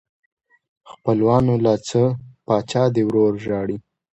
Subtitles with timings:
[0.91, 2.03] خپلوانو لا څه
[2.45, 3.77] پاچا دې ورور ژاړي.